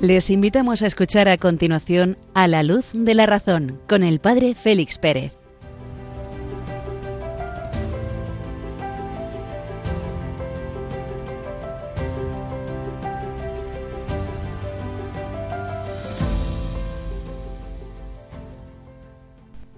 [0.00, 4.54] Les invitamos a escuchar a continuación A la luz de la razón con el Padre
[4.54, 5.36] Félix Pérez.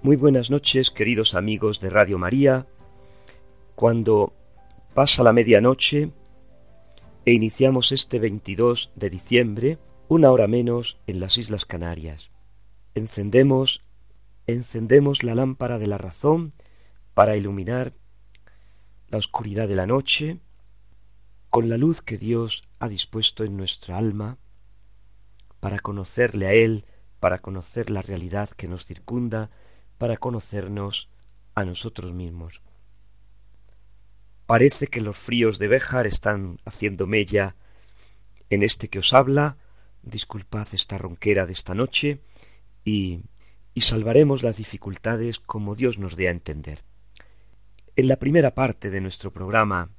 [0.01, 2.65] Muy buenas noches, queridos amigos de Radio María.
[3.75, 4.31] Cuando
[4.93, 6.11] pasa la medianoche
[7.25, 9.77] e iniciamos este 22 de diciembre,
[10.13, 12.29] una hora menos en las Islas Canarias.
[12.93, 13.83] Encendemos,
[14.45, 16.53] encendemos la lámpara de la razón
[17.15, 17.93] para iluminar
[19.07, 20.37] la oscuridad de la noche
[21.49, 24.37] con la luz que Dios ha dispuesto en nuestra alma
[25.59, 26.85] para conocerle a Él,
[27.19, 29.49] para conocer la realidad que nos circunda,
[29.97, 31.09] para conocernos
[31.55, 32.61] a nosotros mismos.
[34.45, 37.55] Parece que los fríos de Béjar están haciendo mella
[38.51, 39.57] en este que os habla,
[40.03, 42.19] disculpad esta ronquera de esta noche
[42.83, 43.21] y,
[43.73, 46.83] y salvaremos las dificultades como Dios nos dé a entender.
[47.95, 49.89] En la primera parte de nuestro programa,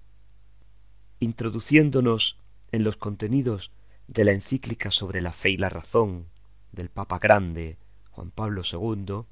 [1.21, 2.39] introduciéndonos
[2.71, 3.73] en los contenidos
[4.07, 6.29] de la encíclica sobre la fe y la razón
[6.73, 7.79] del Papa Grande,
[8.11, 9.25] Juan Pablo II,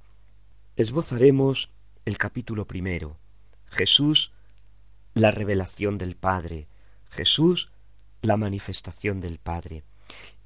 [0.77, 1.71] esbozaremos
[2.05, 3.19] el capítulo primero,
[3.67, 4.33] Jesús,
[5.15, 6.69] la revelación del Padre,
[7.11, 7.71] Jesús,
[8.23, 9.85] la manifestación del Padre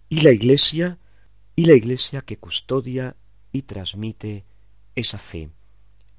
[0.08, 0.98] y la Iglesia,
[1.56, 3.16] y la Iglesia que custodia
[3.50, 4.44] y transmite
[4.94, 5.50] esa fe,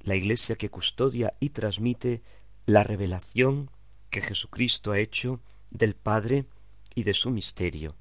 [0.01, 2.21] la Iglesia que custodia y transmite
[2.65, 3.71] la revelación
[4.09, 5.41] que Jesucristo ha hecho
[5.71, 6.47] del Padre
[6.95, 7.95] y de su misterio.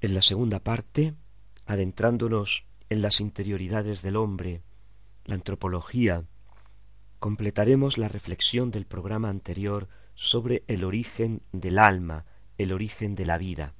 [0.00, 1.14] En la segunda parte,
[1.64, 4.62] adentrándonos en las interioridades del hombre,
[5.24, 6.24] la antropología,
[7.18, 12.24] completaremos la reflexión del programa anterior sobre el origen del alma,
[12.56, 13.74] el origen de la vida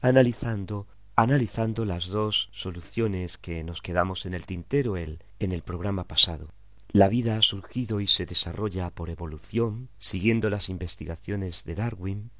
[0.00, 0.86] analizando
[1.18, 6.54] analizando las dos soluciones que nos quedamos en el tintero el, en el programa pasado.
[6.90, 12.30] La vida ha surgido y se desarrolla por evolución, siguiendo las investigaciones de Darwin,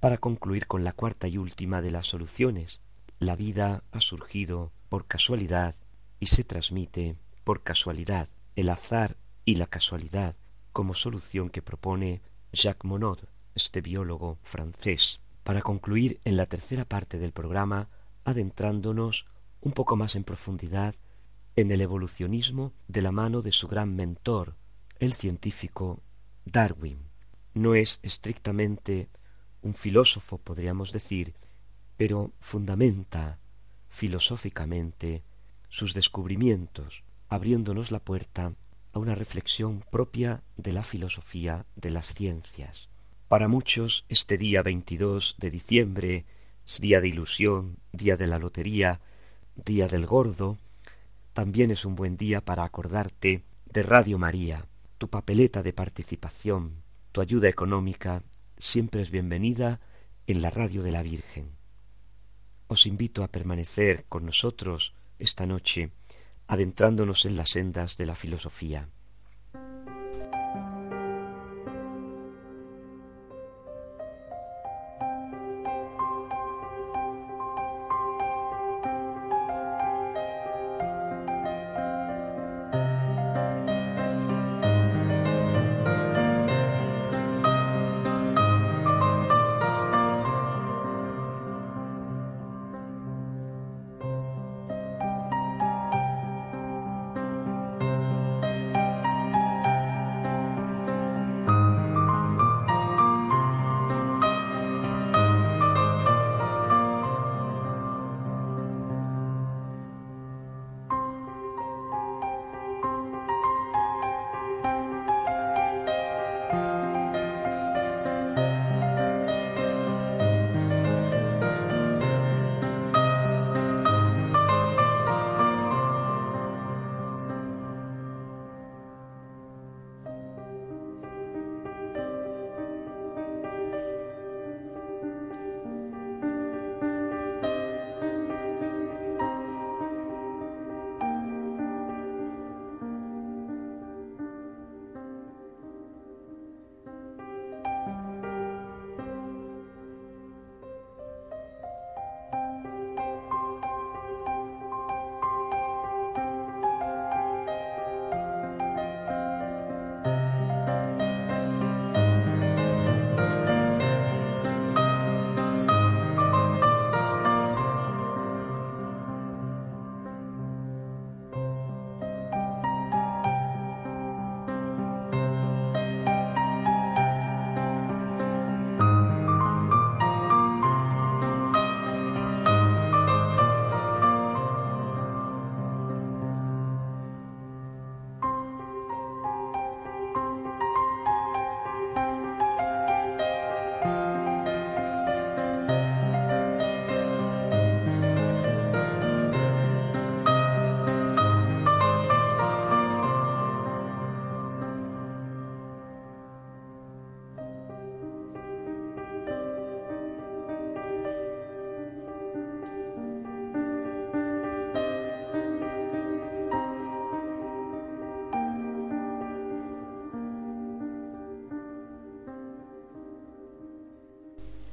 [0.00, 2.82] para concluir con la cuarta y última de las soluciones.
[3.18, 5.74] La vida ha surgido por casualidad
[6.18, 9.16] y se transmite por casualidad, el azar
[9.46, 10.36] y la casualidad
[10.74, 12.20] como solución que propone
[12.52, 13.20] Jacques Monod,
[13.54, 17.88] este biólogo francés para concluir en la tercera parte del programa
[18.22, 19.26] adentrándonos
[19.60, 20.94] un poco más en profundidad
[21.56, 24.54] en el evolucionismo de la mano de su gran mentor,
[25.00, 26.04] el científico
[26.44, 27.00] Darwin.
[27.52, 29.08] No es estrictamente
[29.60, 31.34] un filósofo, podríamos decir,
[31.96, 33.40] pero fundamenta
[33.88, 35.24] filosóficamente
[35.68, 38.54] sus descubrimientos, abriéndonos la puerta
[38.92, 42.89] a una reflexión propia de la filosofía de las ciencias.
[43.30, 46.24] Para muchos este día 22 de diciembre
[46.66, 49.00] es día de ilusión, día de la lotería,
[49.54, 50.58] día del gordo.
[51.32, 54.66] También es un buen día para acordarte de Radio María.
[54.98, 56.82] Tu papeleta de participación,
[57.12, 58.24] tu ayuda económica,
[58.58, 59.78] siempre es bienvenida
[60.26, 61.52] en la radio de la Virgen.
[62.66, 65.92] Os invito a permanecer con nosotros esta noche,
[66.48, 68.88] adentrándonos en las sendas de la filosofía.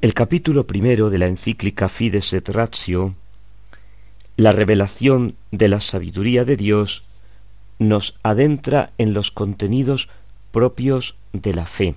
[0.08, 3.14] El capítulo primero de la encíclica Fides et Ratio,
[4.38, 7.04] la revelación de la sabiduría de Dios,
[7.78, 10.08] nos adentra en los contenidos
[10.54, 11.96] propios de la fe.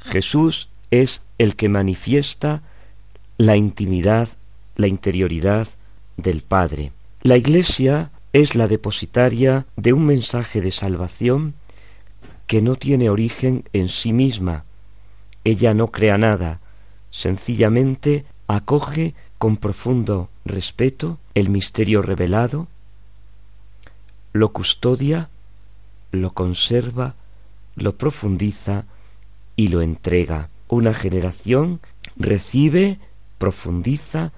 [0.00, 2.62] Jesús es el que manifiesta
[3.36, 4.30] la intimidad,
[4.74, 5.68] la interioridad
[6.16, 6.90] del Padre.
[7.22, 11.54] La Iglesia es la depositaria de un mensaje de salvación
[12.48, 14.64] que no tiene origen en sí misma.
[15.44, 16.58] Ella no crea nada,
[17.18, 22.68] sencillamente acoge con profundo respeto el misterio revelado,
[24.32, 25.28] lo custodia,
[26.12, 27.16] lo conserva,
[27.74, 28.84] lo profundiza
[29.56, 30.48] y lo entrega.
[30.68, 31.80] Una generación
[32.14, 33.00] recibe,
[33.38, 34.30] profundiza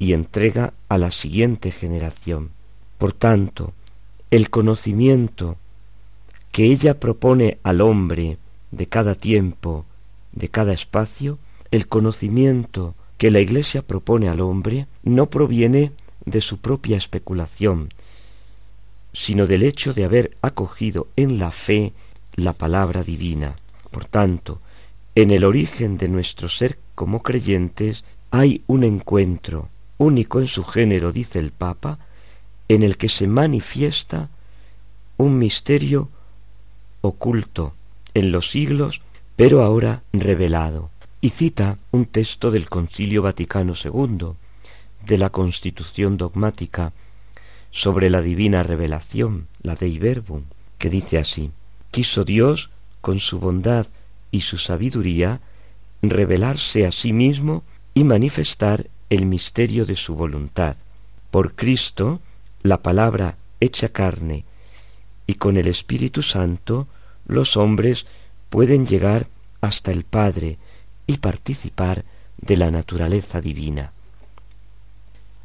[0.00, 2.50] y entrega a la siguiente generación.
[2.98, 3.74] Por tanto,
[4.32, 5.56] el conocimiento
[6.50, 8.38] que ella propone al hombre
[8.72, 9.84] de cada tiempo,
[10.32, 11.38] de cada espacio,
[11.70, 15.92] el conocimiento que la Iglesia propone al hombre no proviene
[16.24, 17.88] de su propia especulación,
[19.12, 21.92] sino del hecho de haber acogido en la fe
[22.34, 23.56] la palabra divina.
[23.90, 24.60] Por tanto,
[25.14, 29.68] en el origen de nuestro ser como creyentes hay un encuentro
[29.98, 31.98] único en su género, dice el Papa,
[32.68, 34.30] en el que se manifiesta
[35.16, 36.08] un misterio
[37.00, 37.74] oculto
[38.14, 39.02] en los siglos,
[39.36, 40.90] pero ahora revelado
[41.24, 44.34] y cita un texto del Concilio Vaticano II,
[45.06, 46.92] de la Constitución dogmática
[47.70, 50.42] sobre la divina revelación, la Dei Verbum,
[50.76, 51.50] que dice así:
[51.90, 52.68] Quiso Dios,
[53.00, 53.86] con su bondad
[54.30, 55.40] y su sabiduría,
[56.02, 60.76] revelarse a sí mismo y manifestar el misterio de su voluntad.
[61.30, 62.20] Por Cristo,
[62.62, 64.44] la palabra hecha carne,
[65.26, 66.86] y con el Espíritu Santo,
[67.26, 68.04] los hombres
[68.50, 69.28] pueden llegar
[69.62, 70.58] hasta el Padre,
[71.06, 72.04] y participar
[72.38, 73.92] de la naturaleza divina.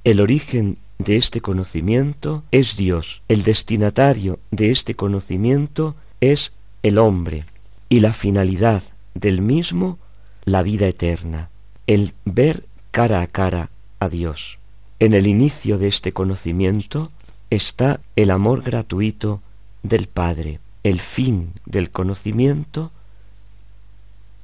[0.04, 7.46] El origen de este conocimiento es Dios, el destinatario de este conocimiento es el hombre,
[7.90, 9.98] y la finalidad del mismo
[10.46, 11.50] la vida eterna,
[11.88, 14.60] el ver cara a cara a Dios.
[15.00, 17.12] En el inicio de este conocimiento
[17.50, 19.42] está el amor gratuito
[19.84, 20.60] del Padre.
[20.84, 22.92] El fin del conocimiento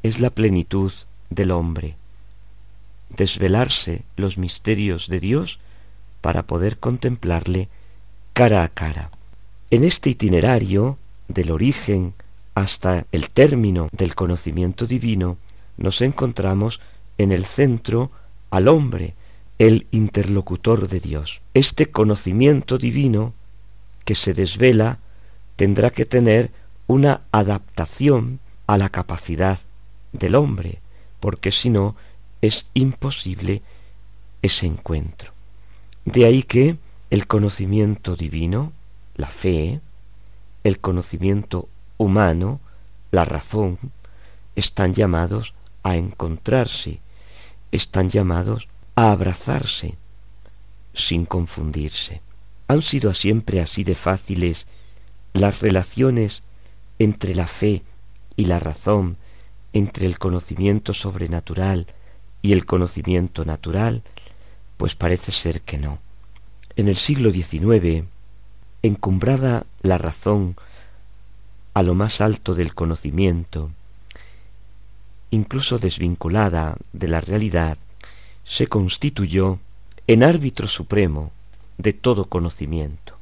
[0.06, 0.94] es la plenitud
[1.32, 1.96] del hombre,
[3.10, 5.60] desvelarse los misterios de Dios
[6.22, 7.70] para poder contemplarle
[8.34, 9.10] cara a cara.
[9.72, 12.14] En este itinerario del origen
[12.54, 15.38] hasta el término del conocimiento divino,
[15.76, 16.80] nos encontramos
[17.18, 18.12] en el centro
[18.52, 19.16] al hombre,
[19.58, 21.42] el interlocutor de Dios.
[21.56, 23.34] Este conocimiento divino
[24.04, 25.00] que se desvela
[25.56, 26.52] tendrá que tener
[26.86, 29.60] una adaptación a la capacidad
[30.18, 30.80] del hombre,
[31.20, 31.96] porque si no
[32.42, 33.62] es imposible
[34.42, 35.32] ese encuentro.
[36.06, 36.78] De ahí que
[37.10, 38.72] el conocimiento divino,
[39.16, 39.82] la fe,
[40.64, 41.68] el conocimiento
[41.98, 42.60] humano,
[43.12, 43.78] la razón,
[44.56, 45.54] están llamados
[45.84, 47.00] a encontrarse,
[47.72, 49.96] están llamados a abrazarse,
[50.94, 52.22] sin confundirse.
[52.68, 54.68] Han sido siempre así de fáciles
[55.34, 56.44] las relaciones
[57.00, 57.84] entre la fe
[58.36, 59.18] y la razón,
[59.76, 61.88] entre el conocimiento sobrenatural
[62.42, 64.04] y el conocimiento natural?
[64.78, 66.00] Pues parece ser que no.
[66.78, 68.06] En el siglo XIX,
[68.82, 70.56] encumbrada la razón
[71.74, 73.70] a lo más alto del conocimiento,
[75.30, 77.78] incluso desvinculada de la realidad,
[78.46, 79.60] se constituyó
[80.08, 81.34] en árbitro supremo
[81.78, 83.18] de todo conocimiento.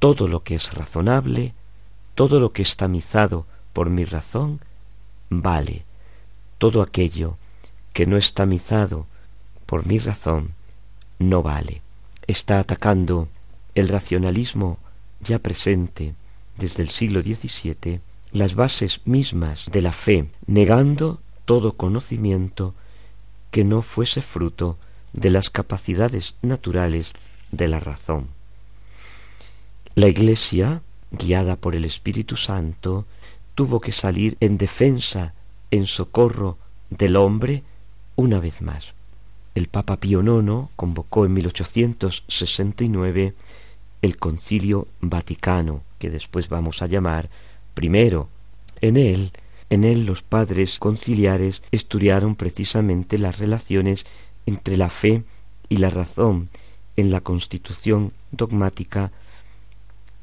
[0.00, 1.54] Todo lo que es razonable,
[2.16, 4.60] todo lo que está mizado por mi razón,
[5.30, 5.84] vale.
[6.58, 7.38] Todo aquello
[7.94, 9.06] que no está mizado
[9.64, 10.52] por mi razón
[11.18, 11.80] no vale.
[12.26, 13.28] Está atacando
[13.74, 14.78] el racionalismo
[15.20, 16.14] ya presente
[16.58, 18.00] desde el siglo XVII
[18.32, 22.74] las bases mismas de la fe, negando todo conocimiento
[23.50, 24.78] que no fuese fruto
[25.12, 27.14] de las capacidades naturales
[27.50, 28.28] de la razón.
[29.96, 33.06] La Iglesia, guiada por el Espíritu Santo,
[33.54, 35.34] tuvo que salir en defensa,
[35.70, 36.58] en socorro
[36.90, 37.62] del hombre
[38.16, 38.94] una vez más.
[39.54, 43.34] El Papa Pío IX convocó en 1869
[44.02, 47.28] el Concilio Vaticano, que después vamos a llamar
[47.74, 48.28] primero.
[48.80, 49.32] En él,
[49.68, 54.06] en él los padres conciliares estudiaron precisamente las relaciones
[54.46, 55.24] entre la fe
[55.68, 56.48] y la razón
[56.96, 59.12] en la Constitución dogmática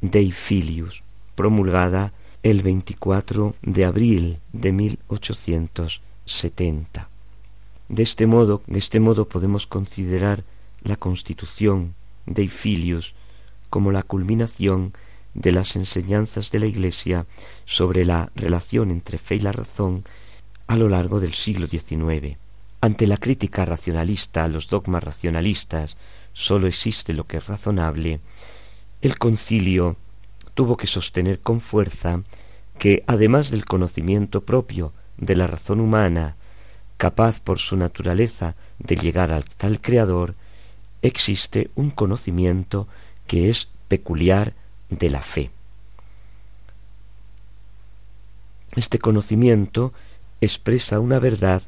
[0.01, 1.03] Dei Filius,
[1.35, 2.13] promulgada
[2.49, 6.07] el 24 de abril de 1870.
[6.27, 7.09] 70.
[7.89, 10.43] De este modo, de este modo podemos considerar
[10.83, 13.15] la constitución de Filius
[13.69, 14.93] como la culminación
[15.33, 17.25] de las enseñanzas de la Iglesia
[17.65, 20.03] sobre la relación entre fe y la razón
[20.67, 22.37] a lo largo del siglo XIX.
[22.81, 25.95] Ante la crítica racionalista a los dogmas racionalistas,
[26.33, 28.19] sólo existe lo que es razonable,
[29.01, 29.95] el concilio
[30.57, 32.23] tuvo que sostener con fuerza
[32.79, 36.35] que, además del conocimiento propio de la razón humana,
[36.97, 40.33] capaz por su naturaleza de llegar al tal Creador,
[41.03, 42.87] existe un conocimiento
[43.27, 44.55] que es peculiar
[44.89, 45.51] de la fe.
[48.75, 49.93] Este conocimiento
[50.41, 51.61] expresa una verdad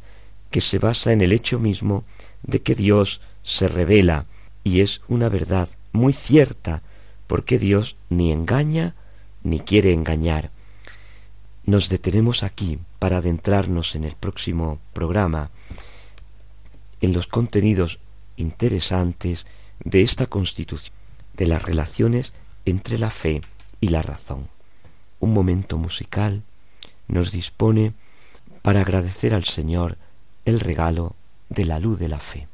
[0.50, 2.06] que se basa en el hecho mismo
[2.42, 4.26] de que Dios se revela
[4.64, 6.82] y es una verdad muy cierta
[7.30, 8.96] porque Dios ni engaña
[9.44, 10.50] ni quiere engañar.
[11.64, 15.52] Nos detenemos aquí para adentrarnos en el próximo programa
[17.02, 18.00] en los contenidos
[18.36, 19.46] interesantes
[19.84, 20.92] de esta constitución,
[21.36, 22.34] de las relaciones
[22.66, 23.42] entre la fe
[23.80, 24.48] y la razón.
[25.20, 26.42] Un momento musical
[27.08, 27.94] nos dispone
[28.64, 30.00] para agradecer al Señor
[30.46, 31.16] el regalo
[31.50, 32.48] de la luz de la fe.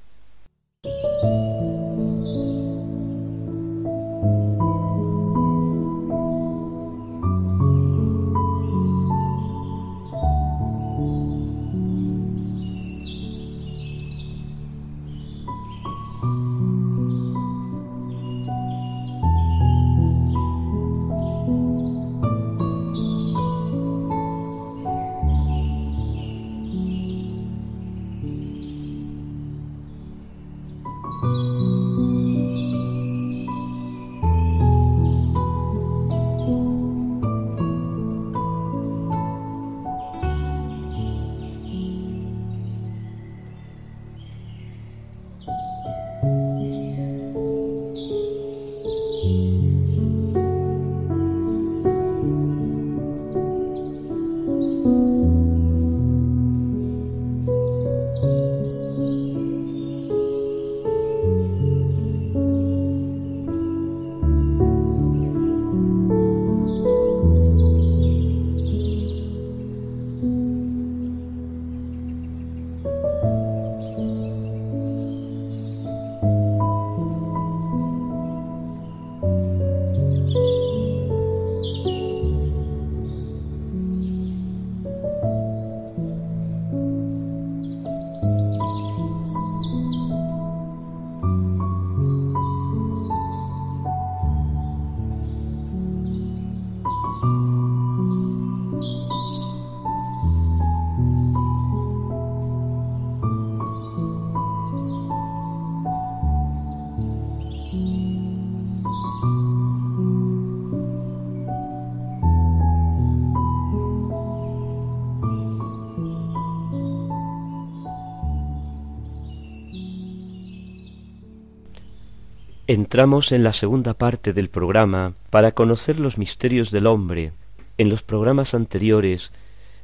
[122.67, 127.31] Entramos en la segunda parte del programa para conocer los misterios del hombre.
[127.77, 129.31] En los programas anteriores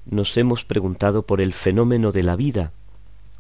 [0.08, 2.72] nos hemos preguntado por el fenómeno de la vida,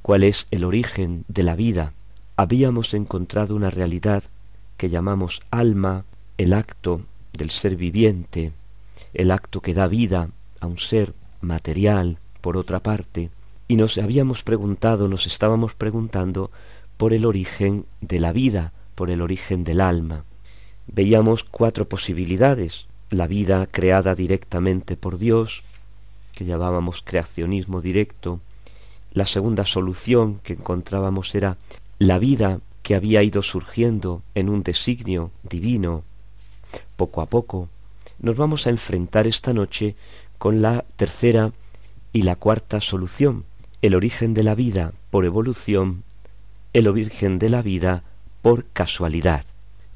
[0.03, 1.93] cuál es el origen de la vida.
[2.35, 4.23] Habíamos encontrado una realidad
[4.77, 6.05] que llamamos alma,
[6.37, 7.01] el acto
[7.33, 8.51] del ser viviente,
[9.11, 10.29] el acto que da vida
[10.59, 13.31] a un ser material, por otra parte,
[13.67, 16.51] y nos habíamos preguntado, nos estábamos preguntando
[16.97, 20.25] por el origen de la vida, por el origen del alma.
[20.87, 25.63] Veíamos cuatro posibilidades, la vida creada directamente por Dios,
[26.33, 28.39] que llamábamos creacionismo directo,
[29.13, 31.57] la segunda solución que encontrábamos era
[31.99, 36.03] la vida que había ido surgiendo en un designio divino,
[36.95, 37.69] poco a poco,
[38.19, 39.95] nos vamos a enfrentar esta noche
[40.37, 41.51] con la tercera
[42.13, 43.45] y la cuarta solución,
[43.81, 46.03] el origen de la vida por evolución,
[46.73, 48.03] el origen de la vida
[48.41, 49.45] por casualidad,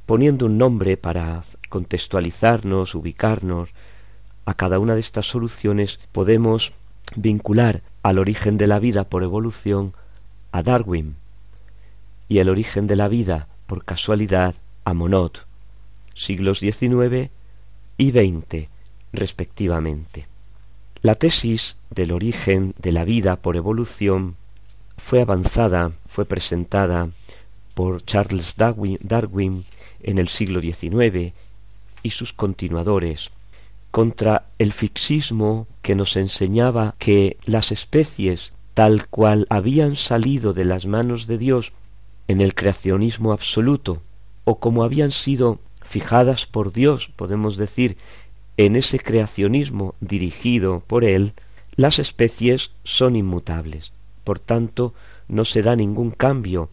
[0.06, 3.70] poniendo un nombre para contextualizarnos, ubicarnos
[4.46, 6.74] a cada una de estas soluciones, podemos
[7.16, 9.94] vincular al origen de la vida por evolución
[10.52, 11.16] a Darwin
[12.28, 15.32] y el origen de la vida por casualidad a Monod,
[16.14, 17.32] siglos XIX
[17.98, 18.70] y XX
[19.12, 20.28] respectivamente.
[21.02, 24.36] La tesis del origen de la vida por evolución
[24.98, 27.10] fue avanzada, fue presentada
[27.76, 29.66] por Charles Darwin,
[30.02, 31.34] en el siglo XIX
[32.02, 33.30] y sus continuadores
[33.92, 40.86] contra el fixismo que nos enseñaba que las especies tal cual habían salido de las
[40.86, 41.72] manos de Dios
[42.28, 44.02] en el creacionismo absoluto,
[44.44, 47.98] o como habían sido fijadas por Dios, podemos decir,
[48.58, 51.34] en ese creacionismo dirigido por Él,
[51.76, 53.92] las especies son inmutables.
[54.24, 54.94] Por tanto,
[55.28, 56.70] no se da ningún cambio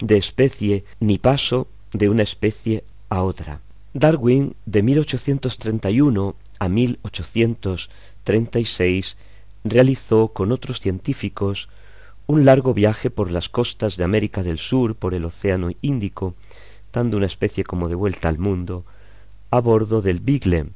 [0.00, 3.60] de especie ni paso de una especie a otra.
[3.94, 9.16] Darwin, de 1831 a 1836,
[9.64, 11.70] realizó con otros científicos
[12.26, 16.34] un largo viaje por las costas de América del Sur, por el Océano Índico,
[16.92, 18.84] dando una especie como de vuelta al mundo,
[19.50, 20.66] a bordo del Bigle,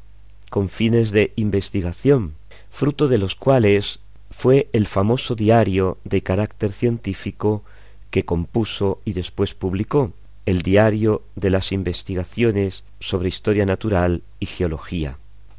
[0.49, 2.37] con fines de investigación,
[2.71, 7.63] fruto de los cuales fue el famoso diario de carácter científico
[8.13, 10.13] que compuso y después publicó,
[10.47, 15.17] el Diario de las Investigaciones sobre Historia Natural y Geología.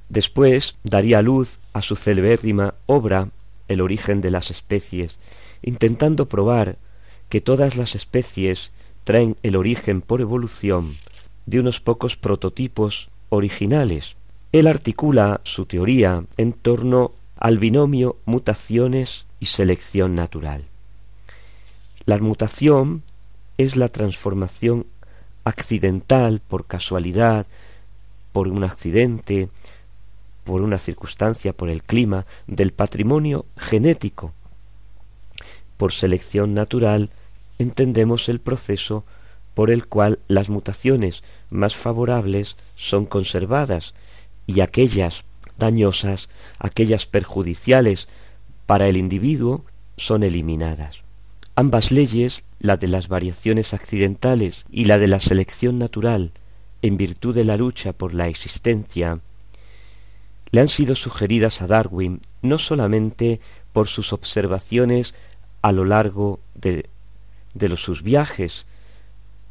[0.08, 3.30] Después daría luz a su celebérrima obra
[3.68, 5.20] El origen de las especies,
[5.62, 6.78] intentando probar
[7.30, 8.72] que todas las especies
[9.04, 10.96] traen el origen por evolución
[11.48, 14.16] de unos pocos prototipos originales.
[14.52, 20.66] Él articula su teoría en torno al binomio mutaciones y selección natural.
[22.06, 23.04] La mutación
[23.58, 24.88] es la transformación
[25.46, 27.48] accidental por casualidad,
[28.34, 29.50] por un accidente,
[30.44, 34.34] por una circunstancia, por el clima, del patrimonio genético.
[35.78, 37.10] Por selección natural
[37.58, 39.06] entendemos el proceso
[39.54, 43.94] por el cual las mutaciones más favorables son conservadas
[44.46, 45.24] y aquellas
[45.58, 46.28] dañosas,
[46.60, 48.10] aquellas perjudiciales
[48.66, 49.64] para el individuo,
[49.96, 51.03] son eliminadas.
[51.56, 56.32] Ambas leyes, la de las variaciones accidentales y la de la selección natural,
[56.82, 59.20] en virtud de la lucha por la existencia,
[60.50, 63.40] le han sido sugeridas a Darwin no solamente
[63.72, 65.14] por sus observaciones
[65.62, 66.90] a lo largo de,
[67.54, 68.66] de los, sus viajes,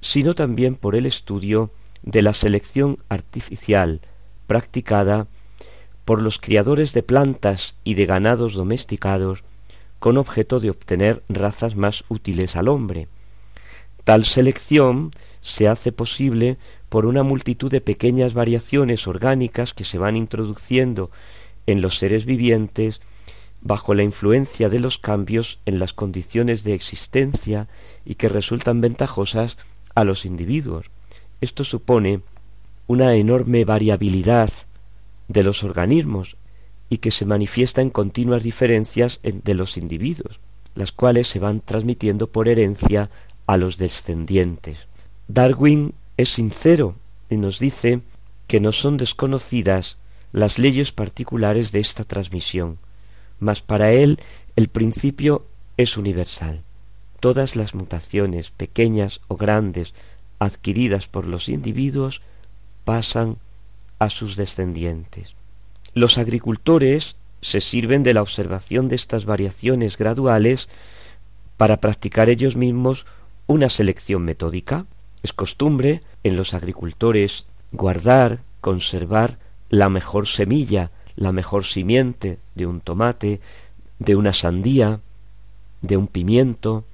[0.01, 1.71] sino también por el estudio
[2.03, 4.01] de la selección artificial
[4.49, 5.29] practicada
[6.05, 9.45] por los criadores de plantas y de ganados domesticados
[10.03, 13.07] con objeto de obtener razas más útiles al hombre.
[14.03, 16.57] Tal selección se hace posible
[16.89, 21.13] por una multitud de pequeñas variaciones orgánicas que se van introduciendo
[21.69, 23.01] en los seres vivientes
[23.61, 27.69] bajo la influencia de los cambios en las condiciones de existencia
[28.05, 29.57] y que resultan ventajosas
[29.95, 30.87] a los individuos.
[31.41, 32.23] Esto supone
[32.89, 34.51] una enorme variabilidad
[35.29, 36.37] de los organismos
[36.93, 40.41] y que se manifiesta en continuas diferencias de los individuos,
[40.75, 43.09] las cuales se van transmitiendo por herencia
[43.47, 44.89] a los descendientes.
[45.27, 46.97] Darwin es sincero
[47.31, 48.03] y nos dice
[48.47, 49.97] que no son desconocidas
[50.33, 52.77] las leyes particulares de esta transmisión,
[53.41, 54.21] mas para él
[54.55, 55.47] el principio
[55.79, 56.61] es universal.
[57.21, 59.95] Todas las mutaciones, pequeñas o grandes,
[60.39, 62.21] adquiridas por los individuos,
[62.85, 63.39] pasan
[63.99, 65.35] a sus descendientes.
[65.95, 70.71] Los agricultores se sirven de la observación de estas variaciones graduales
[71.59, 73.05] para practicar ellos mismos
[73.47, 74.87] una selección metódica.
[75.23, 82.81] Es costumbre en los agricultores guardar, conservar la mejor semilla, la mejor simiente de un
[82.81, 83.41] tomate,
[83.99, 85.01] de una sandía,
[85.83, 86.85] de un pimiento.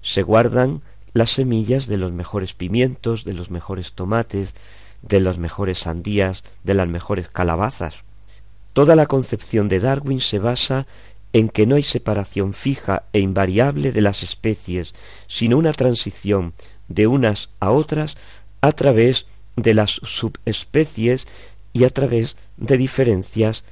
[0.00, 0.80] Se guardan
[1.12, 4.54] las semillas de los mejores pimientos, de los mejores tomates,
[5.02, 8.02] de las mejores sandías, de las mejores calabazas.
[8.74, 10.86] Toda la concepción de Darwin se basa
[11.32, 14.94] en que no hay separación fija e invariable de las especies,
[15.28, 16.54] sino una transición
[16.88, 18.16] de unas a otras
[18.60, 21.28] a través de las subespecies
[21.72, 23.64] y a través de diferencias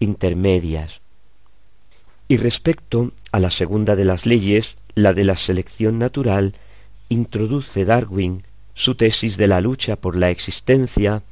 [0.00, 1.00] intermedias.
[2.26, 6.54] Y respecto a la segunda de las leyes, la de la selección natural,
[7.10, 8.42] introduce Darwin
[8.72, 11.22] su tesis de la lucha por la existencia.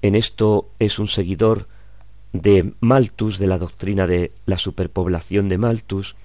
[0.00, 1.66] En esto es un seguidor
[2.42, 6.16] de Malthus, de la doctrina de la superpoblación de Malthus,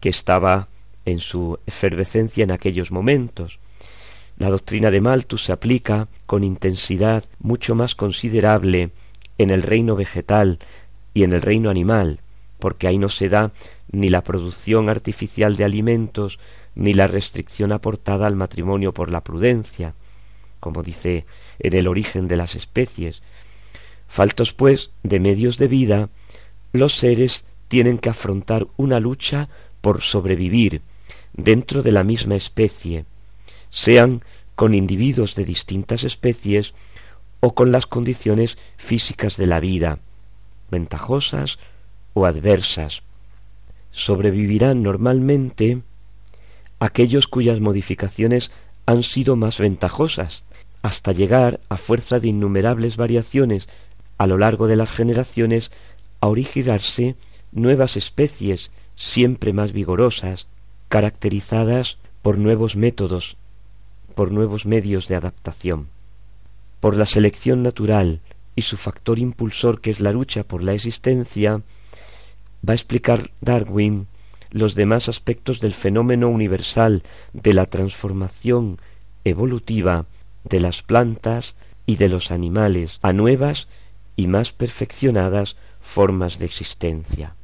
[0.00, 0.68] que estaba
[1.04, 3.58] en su efervescencia en aquellos momentos.
[4.38, 8.90] La doctrina de Malthus se aplica con intensidad mucho más considerable
[9.38, 10.58] en el reino vegetal
[11.14, 12.20] y en el reino animal,
[12.58, 13.52] porque ahí no se da
[13.90, 16.38] ni la producción artificial de alimentos,
[16.74, 19.94] ni la restricción aportada al matrimonio por la prudencia,
[20.60, 21.24] como dice
[21.58, 23.22] en el origen de las especies,
[24.06, 26.08] Faltos, pues, de medios de vida,
[26.72, 29.48] los seres tienen que afrontar una lucha
[29.80, 30.82] por sobrevivir
[31.32, 33.04] dentro de la misma especie,
[33.70, 34.22] sean
[34.54, 36.74] con individuos de distintas especies
[37.40, 39.98] o con las condiciones físicas de la vida,
[40.70, 41.58] ventajosas
[42.14, 43.02] o adversas.
[43.90, 45.82] sobrevivirán normalmente
[46.78, 48.50] aquellos cuyas modificaciones
[48.84, 50.44] han sido más ventajosas,
[50.82, 53.68] hasta llegar, a fuerza de innumerables variaciones
[54.18, 55.70] a lo largo de las generaciones,
[56.20, 57.16] a originarse
[57.52, 60.46] nuevas especies siempre más vigorosas,
[60.88, 63.36] caracterizadas por nuevos métodos,
[64.14, 65.88] por nuevos medios de adaptación.
[66.80, 68.20] Por la selección natural
[68.54, 71.62] y su factor impulsor que es la lucha por la existencia,
[72.66, 74.06] va a explicar Darwin
[74.50, 77.02] los demás aspectos del fenómeno universal
[77.32, 78.78] de la transformación
[79.24, 80.06] evolutiva
[80.44, 83.68] de las plantas y de los animales a nuevas
[84.16, 87.34] y más perfeccionadas formas de existencia.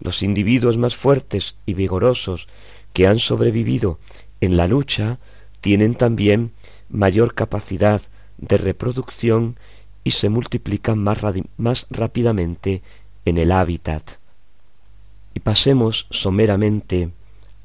[0.00, 2.48] Los individuos más fuertes y vigorosos
[2.92, 3.98] que han sobrevivido
[4.40, 5.18] en la lucha
[5.60, 6.52] tienen también
[6.88, 8.02] mayor capacidad
[8.38, 9.56] de reproducción
[10.04, 11.18] y se multiplican más,
[11.56, 12.82] más rápidamente
[13.24, 14.18] en el hábitat.
[15.34, 17.10] Y pasemos someramente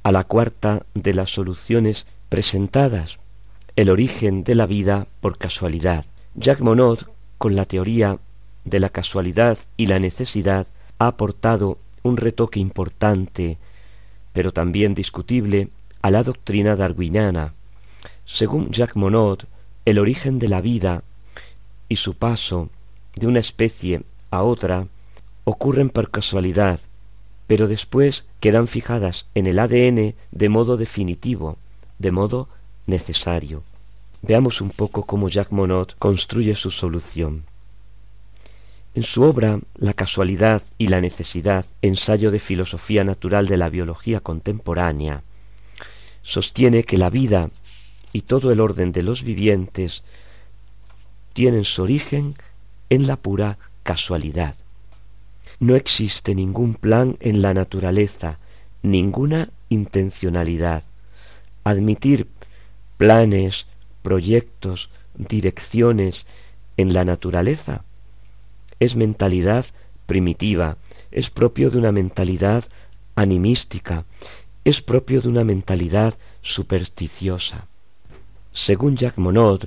[0.04, 3.20] a la cuarta de las soluciones presentadas,
[3.76, 6.06] el origen de la vida por casualidad.
[6.36, 7.00] Jacques Monod,
[7.42, 8.20] con la teoría
[8.66, 10.68] de la casualidad y la necesidad,
[11.00, 13.58] ha aportado un retoque importante,
[14.32, 15.70] pero también discutible,
[16.04, 17.56] a la doctrina darwiniana.
[18.26, 19.46] Según Jacques Monod,
[19.86, 21.04] el origen de la vida
[21.90, 22.70] y su paso
[23.16, 24.86] de una especie a otra
[25.44, 26.80] ocurren por casualidad,
[27.48, 31.58] pero después quedan fijadas en el ADN de modo definitivo,
[31.98, 32.50] de modo
[32.86, 33.64] necesario.
[34.22, 37.46] Veamos un poco cómo Jacques Monod construye su solución.
[38.94, 44.20] En su obra La casualidad y la necesidad, ensayo de filosofía natural de la biología
[44.20, 45.24] contemporánea,
[46.22, 47.50] sostiene que la vida
[48.14, 50.04] y todo el orden de los vivientes
[51.34, 52.36] tienen su origen
[52.90, 54.56] en la pura casualidad.
[55.60, 58.40] No existe ningún plan en la naturaleza,
[58.84, 60.84] ninguna intencionalidad.
[61.64, 62.28] Admitir
[62.98, 63.68] planes,
[64.02, 66.26] proyectos, direcciones
[66.78, 67.84] en la naturaleza
[68.82, 69.68] es mentalidad
[70.08, 70.76] primitiva,
[71.12, 72.66] es propio de una mentalidad
[73.16, 74.06] animística,
[74.66, 77.68] es propio de una mentalidad supersticiosa.
[78.52, 79.66] Según Jacques Monod,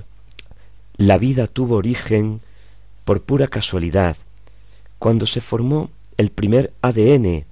[0.97, 2.41] la vida tuvo origen
[3.05, 4.17] por pura casualidad,
[4.99, 7.45] cuando se formó el primer ADN,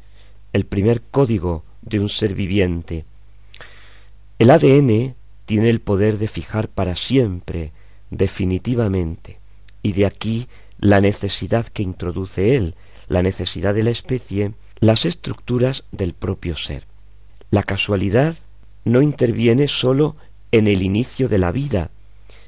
[0.53, 3.05] el primer código de un ser viviente.
[4.41, 5.15] El ADN
[5.53, 7.73] tiene el poder de fijar para siempre,
[8.09, 9.39] definitivamente,
[9.83, 12.75] y de aquí la necesidad que introduce él,
[13.07, 16.87] la necesidad de la especie, las estructuras del propio ser.
[17.51, 18.35] La casualidad
[18.87, 20.17] no interviene sólo
[20.53, 21.91] en el inicio de la vida,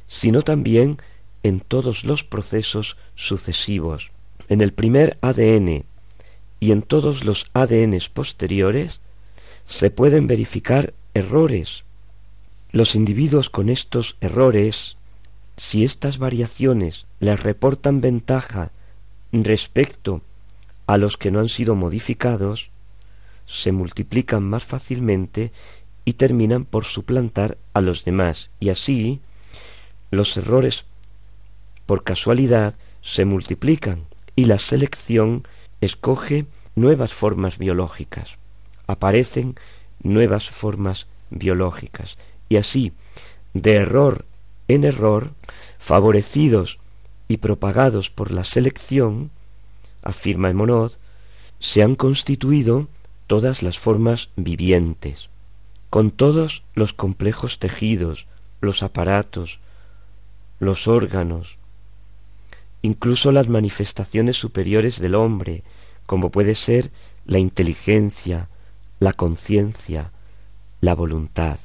[0.07, 0.97] sino también
[1.43, 4.13] en todos los procesos sucesivos.
[4.49, 5.85] En el primer ADN
[6.59, 9.03] y en todos los ADNs posteriores
[9.67, 11.84] se pueden verificar errores.
[12.75, 14.97] Los individuos con estos errores
[15.57, 18.73] si estas variaciones les reportan ventaja
[19.31, 20.23] respecto
[20.89, 22.71] a los que no han sido modificados,
[23.47, 25.53] se multiplican más fácilmente
[26.05, 29.21] y terminan por suplantar a los demás, y así
[30.11, 30.85] los errores
[31.87, 35.47] por casualidad se multiplican y la selección
[35.81, 38.37] escoge nuevas formas biológicas,
[38.89, 39.55] aparecen
[40.03, 42.93] nuevas formas biológicas, y así,
[43.53, 44.25] de error
[44.69, 45.33] en error,
[45.79, 46.79] favorecidos
[47.29, 49.31] y propagados por la selección,
[50.03, 50.93] afirma Monod,
[51.59, 52.89] se han constituido
[53.27, 55.29] todas las formas vivientes,
[55.91, 58.27] con todos los complejos tejidos,
[58.61, 59.61] los aparatos,
[60.59, 61.57] los órganos,
[62.83, 65.63] incluso las manifestaciones superiores del hombre,
[66.07, 66.91] como puede ser
[67.25, 68.49] la inteligencia,
[68.99, 70.13] la conciencia,
[70.81, 71.59] la voluntad.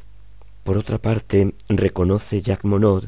[0.69, 3.05] Por otra parte, reconoce Jacques Monod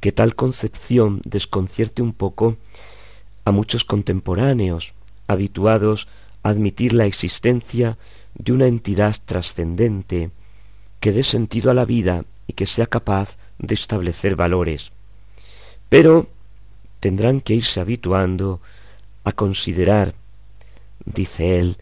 [0.00, 2.56] que tal concepción desconcierte un poco
[3.44, 4.94] a muchos contemporáneos,
[5.26, 6.08] habituados
[6.42, 7.98] a admitir la existencia
[8.32, 10.30] de una entidad trascendente
[10.98, 14.90] que dé sentido a la vida y que sea capaz de establecer valores.
[15.90, 16.30] Pero
[16.98, 18.62] tendrán que irse habituando
[19.22, 20.14] a considerar,
[21.04, 21.76] dice él,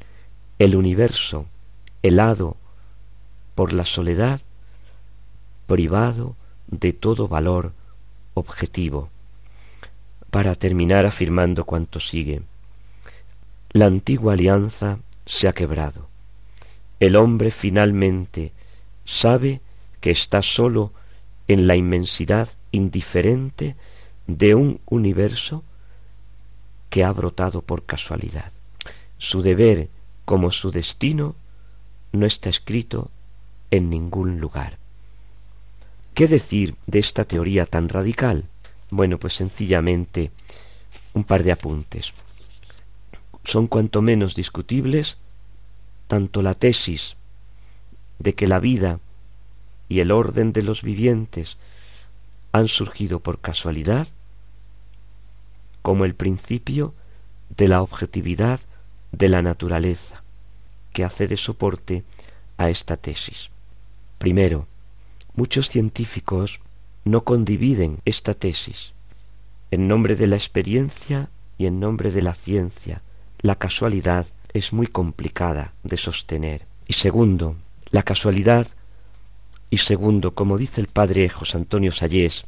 [0.59, 1.47] el universo
[2.03, 2.57] helado
[3.55, 4.41] por la soledad
[5.67, 7.73] privado de todo valor
[8.35, 9.11] objetivo,
[10.31, 12.43] para terminar afirmando cuanto sigue.
[13.71, 16.09] La antigua alianza se ha quebrado.
[17.01, 18.53] El hombre finalmente
[19.05, 19.61] sabe
[20.01, 20.93] que está solo
[21.49, 23.77] en la inmensidad indiferente
[24.27, 25.63] de un universo
[26.91, 28.53] que ha brotado por casualidad.
[29.19, 29.89] Su deber
[30.25, 31.37] como su destino
[32.13, 33.11] no está escrito
[33.71, 34.79] en ningún lugar.
[36.15, 38.45] ¿Qué decir de esta teoría tan radical?
[38.89, 40.31] Bueno, pues sencillamente
[41.13, 42.13] un par de apuntes.
[43.43, 45.19] Son cuanto menos discutibles
[46.07, 47.17] tanto la tesis
[48.21, 49.01] de que la vida
[49.89, 51.59] y el orden de los vivientes
[52.53, 54.07] han surgido por casualidad,
[55.83, 56.95] como el principio
[57.57, 58.61] de la objetividad
[59.11, 60.23] de la naturaleza,
[60.93, 62.05] que hace de soporte
[62.57, 63.51] a esta tesis.
[64.19, 64.69] Primero,
[65.35, 66.61] muchos científicos
[67.05, 68.93] no condividen esta tesis.
[69.71, 73.03] En nombre de la experiencia y en nombre de la ciencia,
[73.41, 76.67] la casualidad es muy complicada de sostener.
[76.87, 77.57] Y segundo,
[77.91, 78.69] la casualidad,
[79.71, 82.47] y segundo, como dice el padre José Antonio Sayés,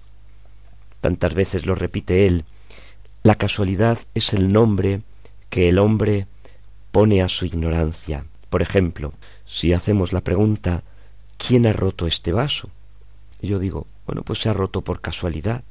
[1.01, 2.45] tantas veces lo repite él,
[3.23, 5.03] la casualidad es el nombre
[5.51, 6.29] que el hombre
[6.93, 8.25] pone a su ignorancia.
[8.49, 9.13] Por ejemplo,
[9.45, 10.85] si hacemos la pregunta
[11.37, 12.71] ¿quién ha roto este vaso?
[13.41, 15.65] Yo digo, bueno, pues se ha roto por casualidad.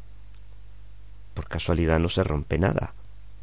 [1.33, 2.93] Por casualidad no se rompe nada,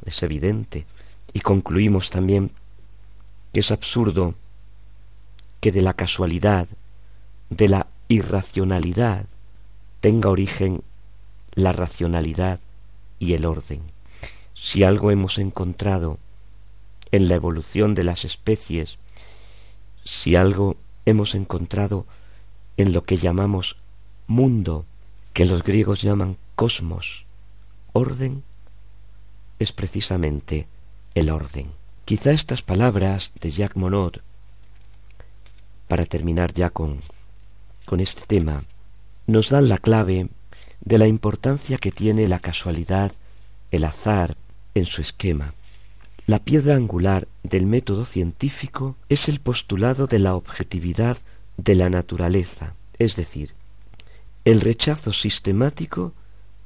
[0.05, 0.87] es evidente.
[1.33, 2.53] Y concluimos también
[3.53, 4.35] que es absurdo
[5.61, 6.69] que de la casualidad,
[7.51, 9.27] de la irracionalidad,
[10.01, 10.83] tenga origen
[11.55, 12.61] la racionalidad
[13.19, 13.83] y el orden.
[14.55, 16.19] Si algo hemos encontrado
[17.11, 18.99] en la evolución de las especies,
[20.05, 22.07] si algo hemos encontrado
[22.77, 23.77] en lo que llamamos
[24.27, 24.87] mundo,
[25.33, 27.25] que los griegos llaman cosmos,
[27.93, 28.43] orden,
[29.59, 30.67] es precisamente
[31.15, 31.71] el orden.
[32.05, 34.17] Quizá estas palabras de Jacques Monod,
[35.89, 37.01] para terminar ya con,
[37.87, 38.65] con este tema,
[39.27, 40.29] nos dan la clave
[40.81, 43.13] de la importancia que tiene la casualidad,
[43.71, 44.37] el azar,
[44.75, 45.55] en su esquema.
[46.27, 51.19] La piedra angular del método científico es el postulado de la objetividad
[51.57, 53.55] de la naturaleza, es decir,
[54.45, 56.13] el rechazo sistemático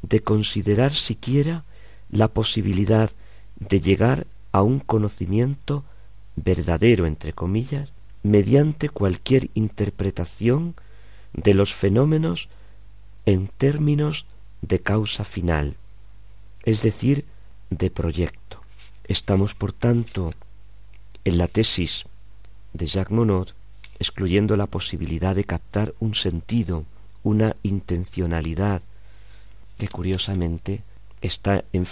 [0.03, 1.65] de considerar siquiera
[2.11, 3.11] la posibilidad
[3.57, 5.85] de llegar a un conocimiento
[6.37, 7.91] verdadero, entre comillas,
[8.23, 10.75] mediante cualquier interpretación
[11.33, 12.49] de los fenómenos
[13.27, 14.27] en términos
[14.62, 15.77] de causa final,
[16.65, 17.25] es decir,
[17.71, 18.61] de proyecto.
[19.05, 20.33] Estamos, por tanto,
[21.25, 22.05] en la tesis
[22.73, 23.49] de Jacques Monod,
[23.99, 26.85] excluyendo la posibilidad de captar un sentido,
[27.27, 28.83] una intencionalidad,
[29.79, 30.85] que curiosamente
[31.21, 31.85] está en,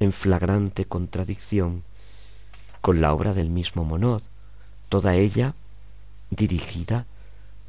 [0.00, 1.82] en flagrante contradicción
[2.80, 4.22] con la obra del mismo Monod,
[4.88, 5.52] toda ella
[6.30, 7.04] dirigida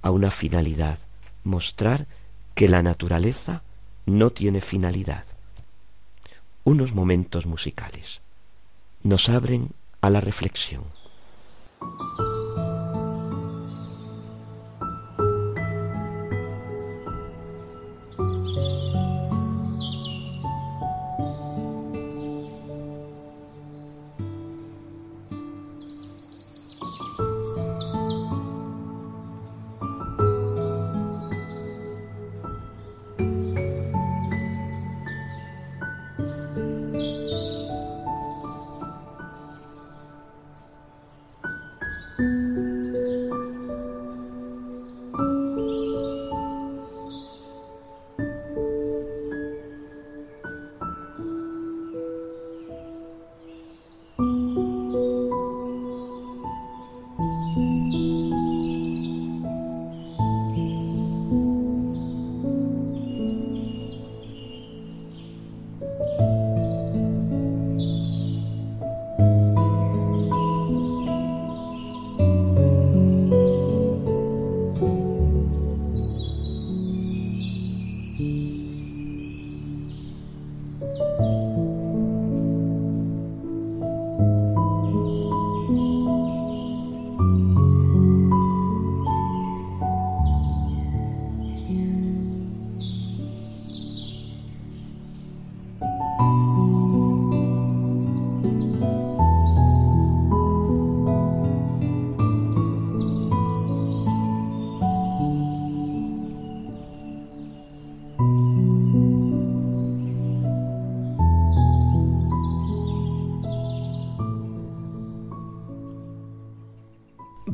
[0.01, 0.97] a una finalidad,
[1.43, 2.07] mostrar
[2.53, 3.61] que la naturaleza
[4.05, 5.25] no tiene finalidad.
[6.63, 8.21] Unos momentos musicales
[9.03, 10.85] nos abren a la reflexión.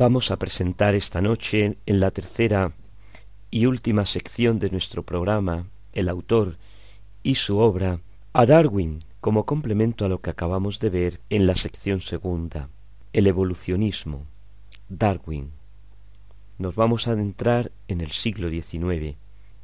[0.01, 2.73] Vamos a presentar esta noche en la tercera
[3.51, 6.57] y última sección de nuestro programa, el autor
[7.21, 7.99] y su obra,
[8.33, 12.69] a Darwin como complemento a lo que acabamos de ver en la sección segunda.
[13.13, 14.25] El evolucionismo.
[14.89, 15.51] Darwin.
[16.57, 19.17] Nos vamos a adentrar en el siglo XIX.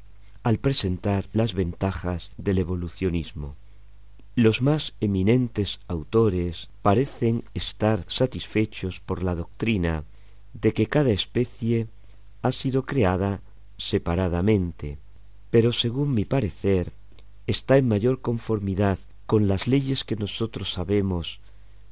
[0.42, 3.56] al presentar las ventajas del evolucionismo.
[4.34, 10.04] Los más eminentes autores parecen estar satisfechos por la doctrina
[10.52, 11.88] de que cada especie
[12.42, 13.42] ha sido creada
[13.76, 14.98] separadamente,
[15.50, 16.92] pero según mi parecer
[17.46, 21.40] está en mayor conformidad con las leyes que nosotros sabemos